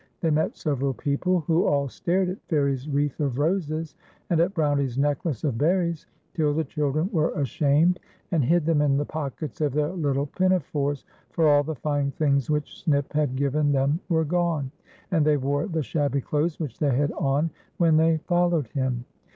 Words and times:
They 0.21 0.31
met 0.31 0.57
several 0.57 0.95
people, 0.95 1.41
who 1.41 1.67
all 1.67 1.87
stared 1.87 2.27
at 2.27 2.41
Fairie's 2.47 2.89
wreath 2.89 3.19
of 3.19 3.37
roses 3.37 3.95
and 4.31 4.39
at 4.41 4.55
Brownie's 4.55 4.97
necklace 4.97 5.43
of 5.43 5.59
berries, 5.59 6.07
till 6.33 6.55
the 6.55 6.63
children 6.63 7.07
were 7.11 7.29
ashamed, 7.39 7.99
and 8.31 8.43
hid 8.43 8.65
them 8.65 8.81
in 8.81 8.97
the 8.97 9.05
pockets 9.05 9.61
of 9.61 9.73
their 9.73 9.89
little 9.91 10.25
pinafores, 10.25 11.05
for 11.29 11.47
all 11.47 11.61
the 11.61 11.75
fine 11.75 12.09
things 12.09 12.49
which 12.49 12.83
Snip 12.83 13.13
had 13.13 13.35
given 13.35 13.71
them 13.73 13.99
were 14.09 14.25
gone, 14.25 14.71
and 15.11 15.23
they 15.23 15.37
wore 15.37 15.67
the 15.67 15.83
shabby 15.83 16.19
clothes 16.19 16.59
which 16.59 16.79
they 16.79 16.95
had 16.95 17.11
on 17.11 17.51
when 17.77 17.97
they 17.97 18.17
followed 18.25 18.69
him. 18.69 19.05